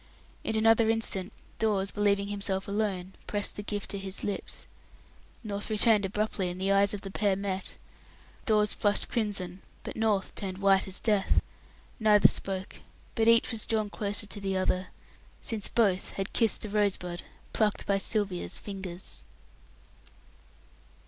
In 0.43 0.55
another 0.55 0.89
instant 0.89 1.31
Dawes, 1.59 1.91
believing 1.91 2.29
himself 2.29 2.67
alone, 2.67 3.13
pressed 3.27 3.55
the 3.55 3.61
gift 3.61 3.91
to 3.91 3.99
his 3.99 4.23
lips. 4.23 4.65
North 5.43 5.69
returned 5.69 6.05
abruptly, 6.05 6.49
and 6.49 6.59
the 6.59 6.71
eyes 6.71 6.95
of 6.95 7.01
the 7.01 7.11
pair 7.11 7.35
met. 7.35 7.77
Dawes 8.47 8.73
flushed 8.73 9.09
crimson, 9.09 9.61
but 9.83 9.95
North 9.95 10.33
turned 10.33 10.57
white 10.57 10.87
as 10.87 10.99
death. 10.99 11.43
Neither 11.99 12.29
spoke, 12.29 12.77
but 13.13 13.27
each 13.27 13.51
was 13.51 13.67
drawn 13.67 13.91
close 13.91 14.21
to 14.25 14.39
the 14.41 14.57
other, 14.57 14.87
since 15.39 15.67
both 15.67 16.13
had 16.13 16.33
kissed 16.33 16.61
the 16.61 16.69
rosebud 16.69 17.21
plucked 17.53 17.85
by 17.85 17.99
Sylvia's 17.99 18.57
fingers. 18.57 19.23